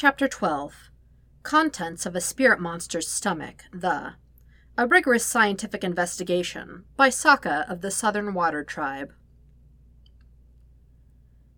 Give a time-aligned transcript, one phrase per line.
[0.00, 0.92] Chapter 12
[1.42, 4.14] Contents of a Spirit Monster's Stomach, the
[4.76, 9.12] A Rigorous Scientific Investigation by Sokka of the Southern Water Tribe.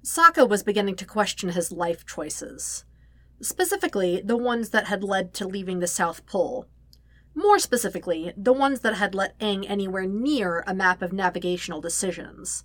[0.03, 2.87] Sokka was beginning to question his life choices,
[3.43, 6.66] specifically the ones that had led to leaving the South Pole.
[7.34, 12.64] More specifically, the ones that had let Aang anywhere near a map of navigational decisions.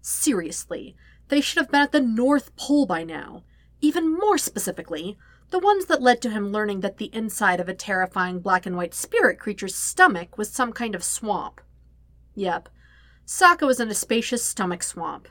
[0.00, 0.94] Seriously,
[1.30, 3.42] they should have been at the North Pole by now
[3.86, 5.16] even more specifically,
[5.50, 8.76] the ones that led to him learning that the inside of a terrifying black and
[8.76, 11.60] white spirit creature's stomach was some kind of swamp.
[12.34, 12.68] Yep,
[13.24, 15.28] Sokka was in a spacious stomach swamp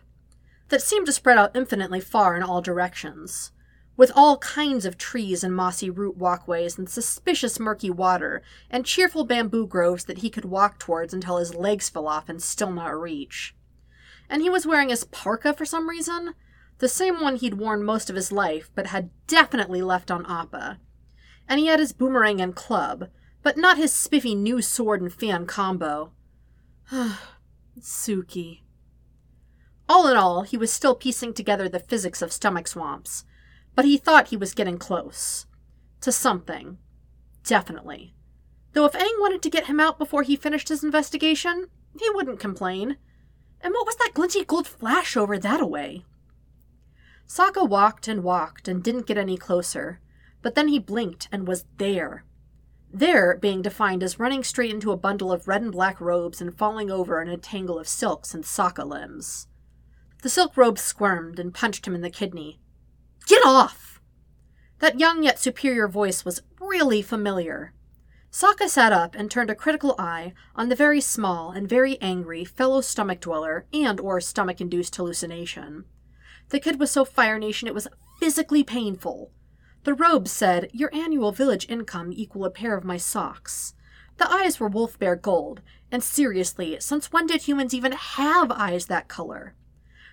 [0.69, 3.51] that seemed to spread out infinitely far in all directions,
[3.97, 9.25] with all kinds of trees and mossy root walkways and suspicious murky water and cheerful
[9.25, 12.97] bamboo groves that he could walk towards until his legs fell off and still not
[12.97, 13.53] reach.
[14.29, 16.35] And he was wearing his parka for some reason,
[16.79, 20.79] the same one he'd worn most of his life, but had definitely left on Appa.
[21.47, 23.09] And he had his boomerang and club,
[23.43, 26.11] but not his spiffy new sword and fan combo.
[27.79, 28.61] Suki.
[29.87, 33.23] All in all, he was still piecing together the physics of stomach swamps,
[33.75, 35.45] but he thought he was getting close.
[36.01, 36.77] To something.
[37.43, 38.15] Definitely.
[38.73, 41.67] Though if Aang wanted to get him out before he finished his investigation,
[41.99, 42.97] he wouldn't complain.
[43.61, 46.03] And what was that glinty gold flash over that away?
[47.27, 49.99] Sokka walked and walked and didn't get any closer,
[50.41, 52.23] but then he blinked and was there.
[52.93, 56.57] There being defined as running straight into a bundle of red and black robes and
[56.57, 59.47] falling over in a tangle of silks and Sokka limbs.
[60.21, 62.59] The silk robes squirmed and punched him in the kidney.
[63.27, 63.99] Get off!
[64.79, 67.73] That young yet superior voice was really familiar.
[68.31, 72.45] Sokka sat up and turned a critical eye on the very small and very angry
[72.45, 75.85] fellow stomach dweller and or stomach induced hallucination.
[76.49, 77.87] The kid was so Fire Nation it was
[78.19, 79.31] physically painful.
[79.83, 83.73] The robe said, Your annual village income equal a pair of my socks.
[84.17, 88.85] The eyes were wolf bear gold, and seriously, since when did humans even have eyes
[88.87, 89.55] that color?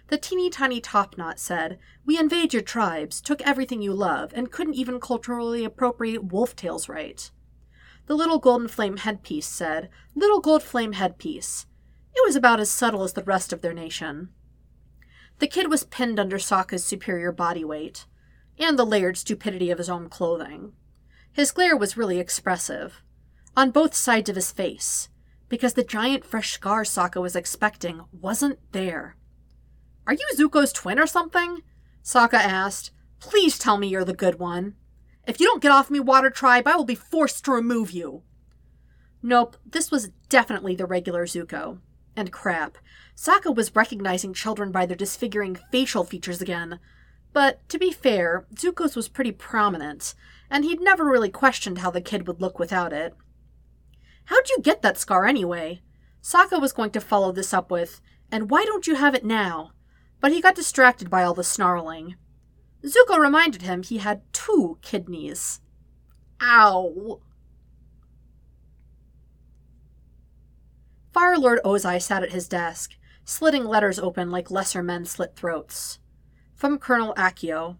[0.08, 4.50] The teeny tiny top knot said, We invade your tribes, took everything you love, and
[4.50, 7.30] couldn't even culturally appropriate wolf tails right.
[8.06, 11.66] The little golden flame headpiece said, Little gold flame headpiece.
[12.14, 14.30] It was about as subtle as the rest of their nation.
[15.38, 18.06] The kid was pinned under Sokka's superior body weight,
[18.58, 20.72] and the layered stupidity of his own clothing.
[21.32, 23.02] His glare was really expressive,
[23.56, 25.08] on both sides of his face,
[25.48, 29.16] because the giant fresh scar Sokka was expecting wasn't there.
[30.06, 31.62] Are you Zuko's twin or something?
[32.02, 32.90] Sokka asked.
[33.20, 34.74] Please tell me you're the good one.
[35.26, 38.22] If you don't get off me, Water Tribe, I will be forced to remove you.
[39.22, 41.78] Nope, this was definitely the regular Zuko.
[42.16, 42.78] And crap,
[43.16, 46.78] Sokka was recognizing children by their disfiguring facial features again.
[47.32, 50.14] But to be fair, Zuko's was pretty prominent,
[50.50, 53.14] and he'd never really questioned how the kid would look without it.
[54.26, 55.80] How'd you get that scar anyway?
[56.22, 58.00] Sokka was going to follow this up with,
[58.30, 59.72] and why don't you have it now?
[60.20, 62.16] But he got distracted by all the snarling.
[62.84, 65.60] Zuko reminded him he had two kidneys.
[66.40, 67.20] Ow!
[71.12, 75.98] Fire Lord Ozai sat at his desk, slitting letters open like lesser men slit throats.
[76.54, 77.76] From Colonel Akio.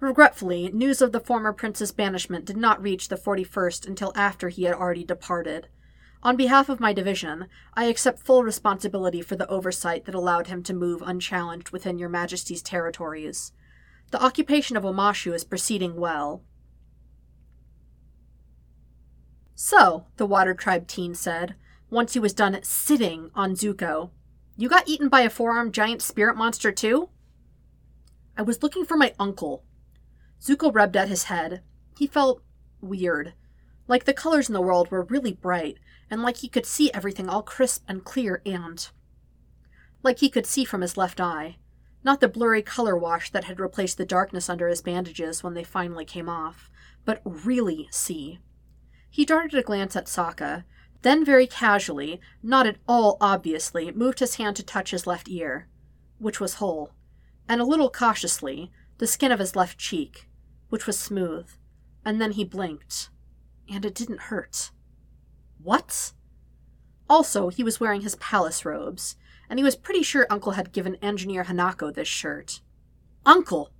[0.00, 4.64] Regretfully, news of the former prince's banishment did not reach the 41st until after he
[4.64, 5.68] had already departed.
[6.22, 10.62] On behalf of my division, I accept full responsibility for the oversight that allowed him
[10.64, 13.52] to move unchallenged within your majesty's territories.
[14.10, 16.42] The occupation of Omashu is proceeding well.
[19.54, 21.54] So, the Water Tribe teen said,
[21.90, 24.10] once he was done sitting on Zuko.
[24.56, 27.10] You got eaten by a four armed giant spirit monster too?
[28.36, 29.64] I was looking for my uncle.
[30.40, 31.62] Zuko rubbed at his head.
[31.96, 32.42] He felt
[32.80, 33.34] weird.
[33.86, 35.78] Like the colors in the world were really bright,
[36.10, 38.88] and like he could see everything all crisp and clear and.
[40.02, 41.56] Like he could see from his left eye.
[42.04, 45.64] Not the blurry color wash that had replaced the darkness under his bandages when they
[45.64, 46.70] finally came off,
[47.04, 48.38] but really see.
[49.10, 50.64] He darted a glance at Sokka,
[51.02, 55.68] then, very casually, not at all obviously, moved his hand to touch his left ear,
[56.18, 56.92] which was whole,
[57.48, 60.28] and a little cautiously, the skin of his left cheek,
[60.70, 61.48] which was smooth,
[62.04, 63.10] and then he blinked,
[63.70, 64.70] and it didn't hurt.
[65.62, 66.12] What?
[67.08, 69.16] Also, he was wearing his palace robes,
[69.48, 72.60] and he was pretty sure Uncle had given Engineer Hanako this shirt.
[73.24, 73.70] Uncle!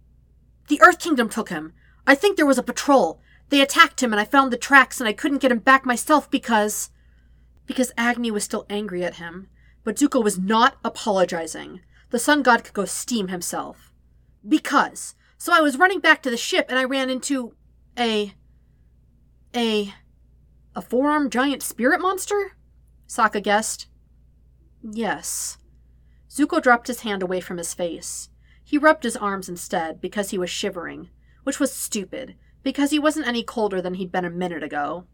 [0.68, 1.72] The Earth Kingdom took him.
[2.06, 3.20] I think there was a patrol.
[3.48, 6.30] They attacked him, and I found the tracks, and I couldn't get him back myself
[6.30, 6.90] because
[7.68, 9.48] because Agni was still angry at him.
[9.84, 11.82] But Zuko was not apologizing.
[12.10, 13.92] The sun god could go steam himself.
[14.46, 17.54] Because So I was running back to the ship and I ran into
[17.96, 18.34] a.
[19.54, 19.94] a.
[20.74, 22.56] a four armed giant spirit monster?
[23.06, 23.86] Sokka guessed.
[24.82, 25.58] Yes.
[26.30, 28.30] Zuko dropped his hand away from his face.
[28.64, 31.10] He rubbed his arms instead because he was shivering,
[31.44, 35.06] which was stupid, because he wasn't any colder than he'd been a minute ago.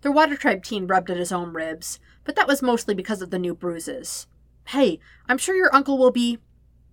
[0.00, 3.30] The Water Tribe teen rubbed at his own ribs, but that was mostly because of
[3.30, 4.26] the new bruises.
[4.68, 6.38] Hey, I'm sure your uncle will be.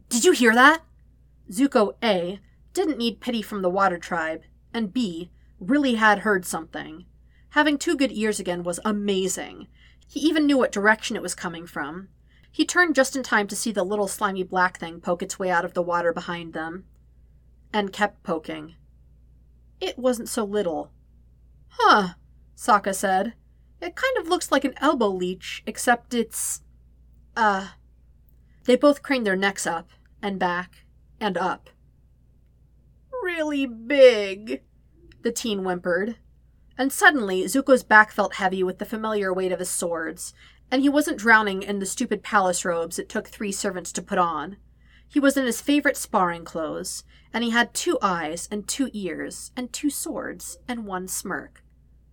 [0.10, 0.82] Did you hear that?
[1.52, 2.40] Zuko A
[2.74, 4.42] didn't need pity from the Water Tribe,
[4.74, 5.30] and B
[5.60, 7.06] really had heard something.
[7.50, 9.68] Having two good ears again was amazing.
[10.08, 12.10] He even knew what direction it was coming from.
[12.52, 15.50] He turned just in time to see the little slimy black thing poke its way
[15.50, 16.86] out of the water behind them.
[17.74, 18.76] And kept poking.
[19.82, 20.92] It wasn't so little.
[21.70, 22.14] Huh,
[22.56, 23.34] Sokka said.
[23.82, 26.62] It kind of looks like an elbow leech, except it's.
[27.36, 27.70] Uh.
[28.64, 29.90] They both craned their necks up,
[30.22, 30.86] and back,
[31.20, 31.70] and up.
[33.24, 34.64] Really big,
[35.22, 36.18] the teen whimpered.
[36.78, 40.34] And suddenly, Zuko's back felt heavy with the familiar weight of his swords,
[40.72, 44.18] and he wasn't drowning in the stupid palace robes it took three servants to put
[44.18, 44.58] on.
[45.08, 49.52] He was in his favorite sparring clothes, and he had two eyes, and two ears,
[49.56, 51.64] and two swords, and one smirk.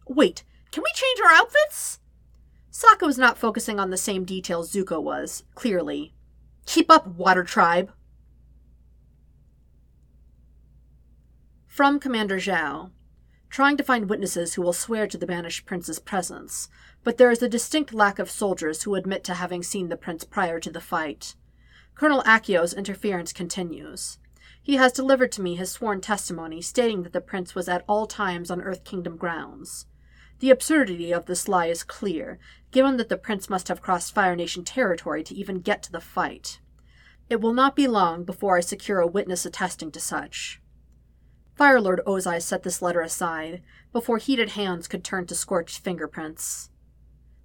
[0.07, 2.01] Wait, can we change our outfits?
[2.71, 6.15] Sokka was not focusing on the same details Zuko was, clearly.
[6.67, 7.93] Keep up, Water Tribe!
[11.67, 12.91] From Commander Zhao.
[13.51, 16.71] Trying to find witnesses who will swear to the banished prince's presence,
[17.05, 20.25] but there is a distinct lack of soldiers who admit to having seen the prince
[20.25, 21.35] prior to the fight.
[21.95, 24.19] Colonel Akio's interference continues.
[24.63, 28.07] He has delivered to me his sworn testimony stating that the prince was at all
[28.07, 29.87] times on Earth Kingdom grounds.
[30.43, 32.41] The absurdity of this lie is clear,
[32.73, 36.01] given that the prince must have crossed Fire Nation territory to even get to the
[36.01, 36.59] fight.
[37.31, 40.61] It will not be long before I secure a witness attesting to such.
[41.55, 43.63] Fire Lord Ozai set this letter aside,
[43.93, 46.71] before heated hands could turn to scorched fingerprints.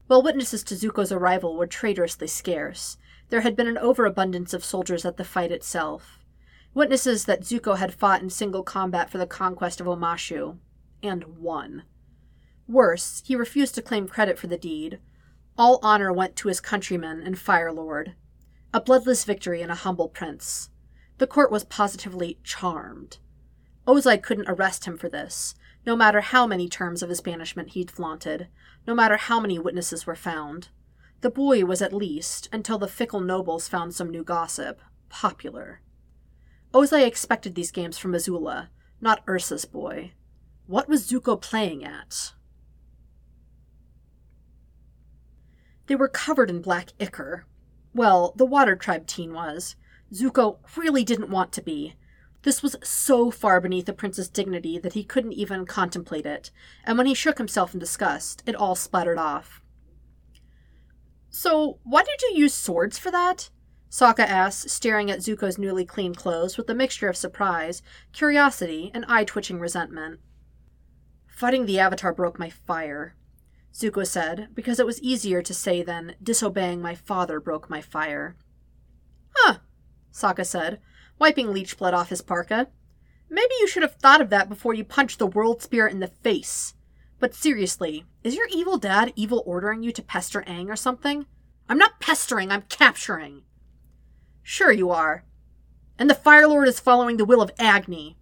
[0.07, 2.97] While witnesses to Zuko's arrival were traitorously scarce,
[3.29, 6.25] there had been an overabundance of soldiers at the fight itself.
[6.73, 10.57] Witnesses that Zuko had fought in single combat for the conquest of Omashu,
[11.03, 11.83] and won.
[12.67, 14.99] Worse, he refused to claim credit for the deed.
[15.57, 18.13] All honor went to his countrymen and Fire Lord.
[18.73, 20.69] A bloodless victory and a humble prince.
[21.17, 23.17] The court was positively charmed.
[23.87, 25.55] Ozai couldn't arrest him for this,
[25.85, 28.49] no matter how many terms of his banishment he'd flaunted,
[28.85, 30.67] no matter how many witnesses were found.
[31.21, 35.81] The boy was at least, until the fickle nobles found some new gossip, popular.
[36.73, 38.67] Ozai expected these games from Azula,
[38.99, 40.11] not Ursa's boy.
[40.67, 42.33] What was Zuko playing at?
[45.87, 47.45] They were covered in black ichor.
[47.93, 49.75] Well, the Water Tribe teen was.
[50.13, 51.95] Zuko really didn't want to be.
[52.43, 56.51] This was so far beneath the prince's dignity that he couldn't even contemplate it,
[56.85, 59.61] and when he shook himself in disgust, it all splattered off.
[61.29, 63.49] So, why did you use swords for that?
[63.89, 67.81] Sokka asked, staring at Zuko's newly cleaned clothes with a mixture of surprise,
[68.13, 70.19] curiosity, and eye twitching resentment.
[71.27, 73.15] Fighting the Avatar broke my fire,
[73.77, 78.35] Zuko said, because it was easier to say than disobeying my father broke my fire.
[79.35, 79.57] Huh,
[80.11, 80.79] Sokka said,
[81.19, 82.69] wiping leech blood off his parka.
[83.29, 86.07] Maybe you should have thought of that before you punched the world spirit in the
[86.07, 86.73] face.
[87.19, 91.27] But seriously, is your evil dad evil ordering you to pester Aang or something?
[91.69, 93.43] I'm not pestering, I'm capturing.
[94.41, 95.23] Sure you are.
[95.99, 98.17] And the Fire Lord is following the will of Agni.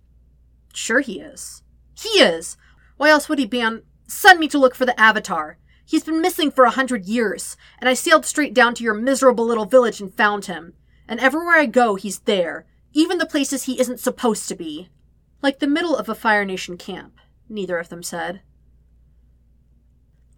[0.73, 1.63] Sure he is.
[1.97, 2.57] He is!
[2.97, 5.57] Why else would he be on Send me to look for the Avatar.
[5.85, 9.45] He's been missing for a hundred years, and I sailed straight down to your miserable
[9.45, 10.73] little village and found him.
[11.07, 14.89] And everywhere I go, he's there, even the places he isn't supposed to be.
[15.41, 18.41] Like the middle of a Fire Nation camp, neither of them said.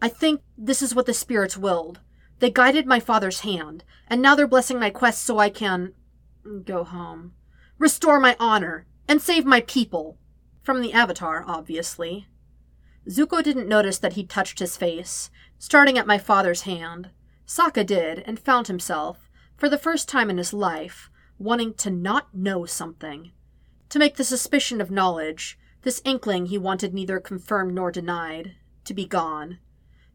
[0.01, 2.01] I think this is what the spirits willed.
[2.39, 5.93] They guided my father's hand, and now they're blessing my quest so I can.
[6.65, 7.33] go home.
[7.79, 10.17] Restore my honor, and save my people.
[10.61, 12.27] From the Avatar, obviously.
[13.09, 17.09] Zuko didn't notice that he'd touched his face, starting at my father's hand.
[17.45, 21.09] Sokka did, and found himself, for the first time in his life,
[21.39, 23.31] wanting to not know something.
[23.89, 28.93] To make the suspicion of knowledge, this inkling he wanted neither confirmed nor denied, to
[28.93, 29.59] be gone.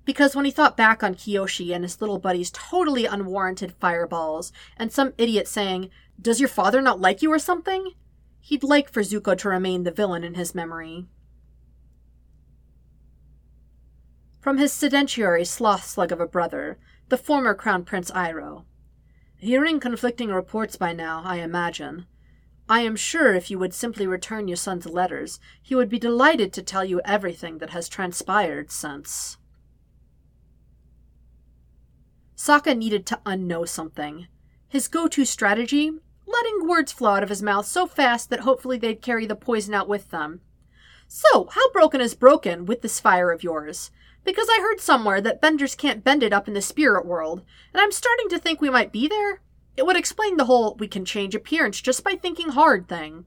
[0.05, 4.93] Because when he thought back on Kyoshi and his little buddy's totally unwarranted fireballs, and
[4.93, 5.89] some idiot saying,
[6.21, 7.93] Does your father not like you or something?
[8.41, 11.07] He'd like for Zuko to remain the villain in his memory.
[14.43, 16.77] From his sedentary sloth slug of a brother,
[17.11, 18.65] the former Crown Prince Iroh.
[19.37, 22.07] Hearing conflicting reports by now, I imagine.
[22.69, 26.53] I am sure if you would simply return your son's letters, he would be delighted
[26.55, 29.37] to tell you everything that has transpired since.
[32.37, 34.27] Sokka needed to unknow something.
[34.69, 35.93] His go to strategy?
[36.27, 39.73] Letting words flow out of his mouth so fast that hopefully they'd carry the poison
[39.73, 40.41] out with them.
[41.07, 43.93] So, how broken is broken with this fire of yours?
[44.25, 47.81] Because I heard somewhere that benders can't bend it up in the spirit world, and
[47.81, 49.41] I'm starting to think we might be there.
[49.77, 53.25] It would explain the whole we can change appearance just by thinking hard thing,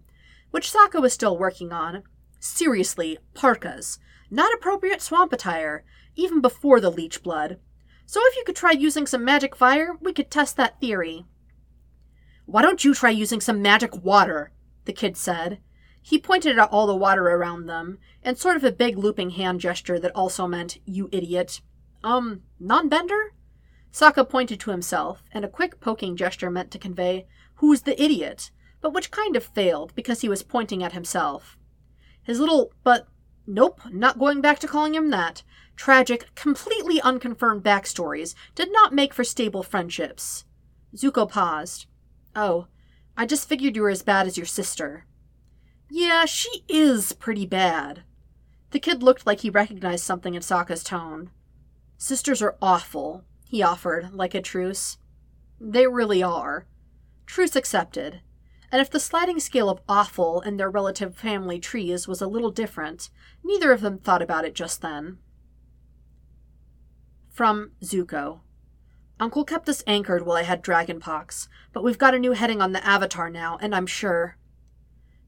[0.52, 2.04] which Sokka was still working on.
[2.40, 4.00] Seriously, parkas.
[4.30, 5.84] Not appropriate swamp attire,
[6.16, 7.60] even before the leech blood.
[8.06, 11.25] So if you could try using some magic fire, we could test that theory.
[12.46, 14.52] Why don't you try using some magic water?
[14.86, 15.60] the kid said.
[16.08, 19.60] He pointed at all the water around them, and sort of a big looping hand
[19.60, 21.62] gesture that also meant, you idiot.
[22.04, 23.34] Um, non bender?
[23.92, 28.52] Sokka pointed to himself, and a quick poking gesture meant to convey, who's the idiot,
[28.82, 31.58] but which kind of failed because he was pointing at himself.
[32.22, 33.08] His little, but
[33.48, 35.42] nope, not going back to calling him that,
[35.76, 40.46] tragic, completely unconfirmed backstories did not make for stable friendships.
[40.96, 41.88] Zuko paused.
[42.36, 42.68] Oh,
[43.18, 45.08] I just figured you were as bad as your sister.
[45.89, 48.04] Yeah, she is pretty bad.
[48.72, 51.30] The kid looked like he recognized something in Sokka's tone.
[51.98, 54.98] Sisters are awful, he offered, like a truce.
[55.60, 56.65] They really are.
[57.25, 58.22] Truce accepted.
[58.72, 62.51] And if the sliding scale of awful in their relative family trees was a little
[62.51, 63.10] different,
[63.44, 65.20] neither of them thought about it just then.
[67.30, 68.42] From Zuko.
[69.20, 72.74] Uncle kept us anchored while I had dragonpox, but we've got a new heading on
[72.74, 74.38] the Avatar now, and I'm sure.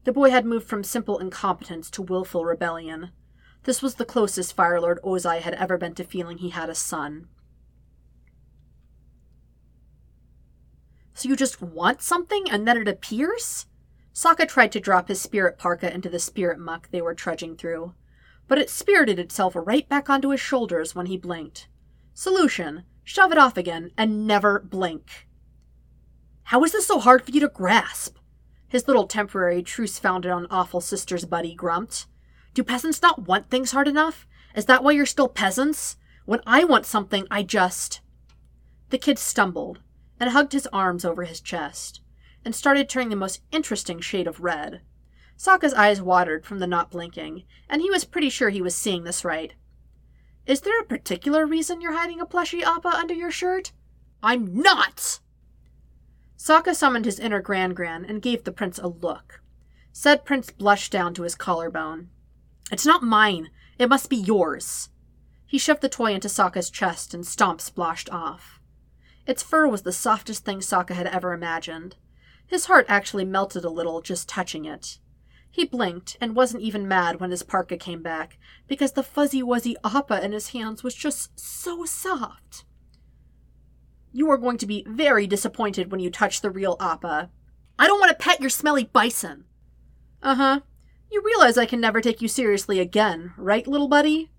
[0.04, 3.10] The boy had moved from simple incompetence to willful rebellion.
[3.64, 6.74] This was the closest Fire Lord Ozai had ever been to feeling he had a
[6.74, 7.28] son.
[11.14, 13.66] So you just want something and then it appears?
[14.14, 17.94] Sokka tried to drop his spirit parka into the spirit muck they were trudging through,
[18.46, 21.68] but it spirited itself right back onto his shoulders when he blinked.
[22.14, 25.26] Solution shove it off again and never blink.
[26.44, 28.17] How is this so hard for you to grasp?
[28.68, 32.06] His little temporary truce founded on awful sister's buddy grumped.
[32.54, 34.26] Do peasants not want things hard enough?
[34.54, 35.96] Is that why you're still peasants?
[36.26, 38.00] When I want something, I just.
[38.90, 39.80] The kid stumbled
[40.20, 42.00] and hugged his arms over his chest
[42.44, 44.82] and started turning the most interesting shade of red.
[45.36, 49.04] Sokka's eyes watered from the not blinking, and he was pretty sure he was seeing
[49.04, 49.54] this right.
[50.46, 53.72] Is there a particular reason you're hiding a plushy Appa under your shirt?
[54.22, 55.20] I'm not!
[56.38, 59.42] Sokka summoned his inner Gran Gran and gave the prince a look.
[59.92, 62.10] Said prince blushed down to his collarbone.
[62.70, 63.50] It's not mine.
[63.76, 64.88] It must be yours.
[65.46, 68.60] He shoved the toy into Sokka's chest and Stomp splashed off.
[69.26, 71.96] Its fur was the softest thing Sokka had ever imagined.
[72.46, 74.98] His heart actually melted a little just touching it.
[75.50, 79.74] He blinked and wasn't even mad when his parka came back, because the fuzzy wuzzy
[79.82, 82.64] appa in his hands was just so soft.
[84.12, 87.30] You are going to be very disappointed when you touch the real Appa.
[87.78, 89.44] I don't want to pet your smelly bison.
[90.22, 90.60] Uh huh.
[91.10, 94.30] You realize I can never take you seriously again, right, little buddy?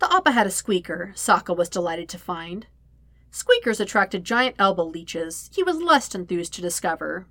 [0.00, 2.66] The Appa had a squeaker, Sokka was delighted to find.
[3.30, 7.26] Squeakers attracted giant elbow leeches, he was less enthused to discover.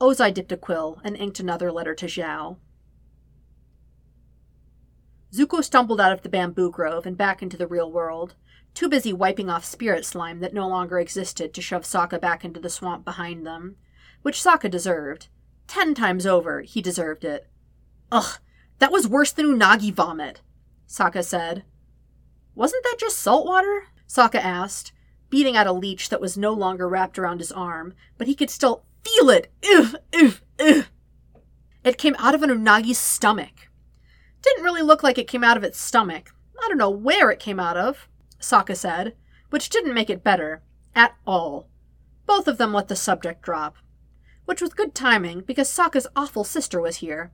[0.00, 2.56] Ozai dipped a quill and inked another letter to Zhao.
[5.32, 8.34] Zuko stumbled out of the bamboo grove and back into the real world
[8.76, 12.60] too busy wiping off spirit slime that no longer existed to shove Sokka back into
[12.60, 13.76] the swamp behind them,
[14.22, 15.28] which Sokka deserved.
[15.66, 17.48] Ten times over, he deserved it.
[18.12, 18.38] Ugh,
[18.78, 20.42] that was worse than Unagi vomit,
[20.86, 21.64] Sokka said.
[22.54, 23.84] Wasn't that just salt water?
[24.06, 24.92] Sokka asked,
[25.30, 28.50] beating at a leech that was no longer wrapped around his arm, but he could
[28.50, 29.50] still feel it.
[29.74, 30.84] Ugh, ugh, ugh.
[31.82, 33.68] It came out of an Unagi's stomach.
[34.42, 36.34] Didn't really look like it came out of its stomach.
[36.62, 38.08] I don't know where it came out of.
[38.40, 39.14] Sokka said,
[39.50, 40.62] which didn't make it better,
[40.94, 41.68] at all.
[42.26, 43.76] Both of them let the subject drop.
[44.44, 47.32] Which was good timing, because Sokka's awful sister was here.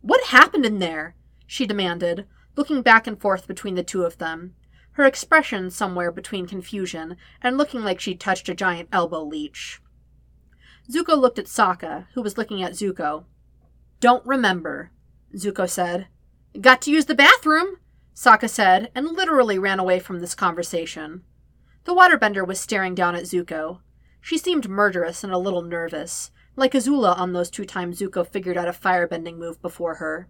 [0.00, 1.14] What happened in there?
[1.46, 2.26] she demanded,
[2.56, 4.54] looking back and forth between the two of them,
[4.92, 9.80] her expression somewhere between confusion and looking like she'd touched a giant elbow leech.
[10.90, 13.24] Zuko looked at Sokka, who was looking at Zuko.
[14.00, 14.90] Don't remember,
[15.34, 16.08] Zuko said.
[16.60, 17.76] Got to use the bathroom,
[18.18, 21.22] Sokka said, and literally ran away from this conversation.
[21.84, 23.78] The waterbender was staring down at Zuko.
[24.20, 28.56] She seemed murderous and a little nervous, like Azula on those two times Zuko figured
[28.56, 30.28] out a firebending move before her.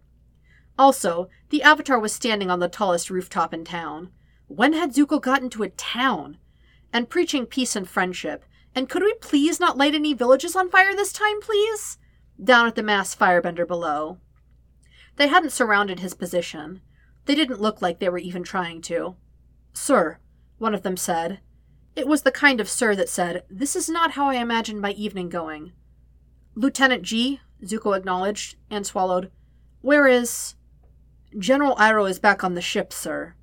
[0.79, 4.11] Also, the Avatar was standing on the tallest rooftop in town.
[4.49, 6.37] When had Zuko gotten to a town?
[6.93, 10.95] And preaching peace and friendship, And could we please not light any villages on fire
[10.95, 11.97] this time, please?
[12.39, 14.19] Down at the masked firebender below.
[15.17, 16.83] They hadn't surrounded his position.
[17.29, 19.15] They didn't look like they were even trying to.
[19.75, 20.17] Sir,
[20.57, 21.41] one of them said.
[21.95, 24.93] It was the kind of sir that said, This is not how I imagined my
[24.93, 25.73] evening going.
[26.55, 29.31] Lieutenant Jee, Zuko acknowledged, and swallowed.
[29.83, 30.55] Where is.
[31.39, 33.35] General Iroh is back on the ship, sir.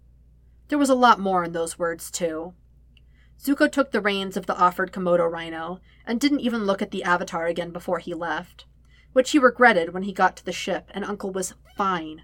[0.70, 2.56] There was a lot more in those words, too.
[3.40, 7.04] Zuko took the reins of the offered Komodo rhino and didn't even look at the
[7.04, 8.66] Avatar again before he left,
[9.14, 12.24] which he regretted when he got to the ship and Uncle was fine.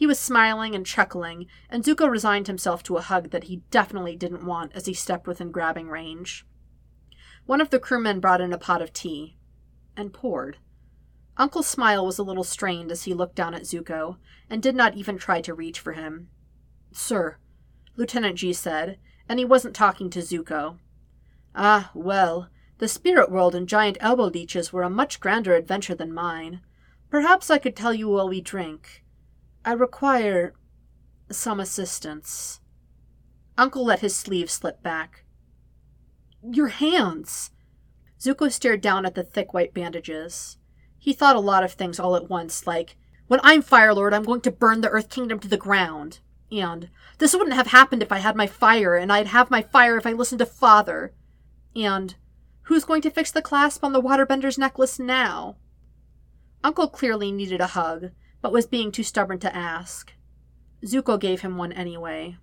[0.00, 4.16] He was smiling and chuckling, and Zuko resigned himself to a hug that he definitely
[4.16, 6.46] didn't want as he stepped within grabbing range.
[7.44, 9.36] One of the crewmen brought in a pot of tea
[9.98, 10.56] and poured.
[11.36, 14.16] Uncle's smile was a little strained as he looked down at Zuko
[14.48, 16.30] and did not even try to reach for him.
[16.92, 17.36] Sir,
[17.94, 20.78] Lieutenant Jee said, and he wasn't talking to Zuko.
[21.54, 26.10] Ah, well, the spirit world and giant elbow leeches were a much grander adventure than
[26.10, 26.62] mine.
[27.10, 29.04] Perhaps I could tell you while we drink.
[29.64, 30.54] I require
[31.30, 32.60] some assistance.
[33.58, 35.24] Uncle let his sleeve slip back.
[36.42, 37.50] Your hands!
[38.18, 40.56] Zuko stared down at the thick white bandages.
[40.98, 44.22] He thought a lot of things all at once, like, When I'm Fire Lord, I'm
[44.22, 46.20] going to burn the Earth Kingdom to the ground.
[46.50, 49.96] And this wouldn't have happened if I had my fire, and I'd have my fire
[49.96, 51.14] if I listened to father.
[51.76, 52.14] And
[52.62, 55.56] who's going to fix the clasp on the waterbender's necklace now?
[56.64, 58.10] Uncle clearly needed a hug,
[58.42, 60.12] but was being too stubborn to ask.
[60.84, 62.36] Zuko gave him one anyway.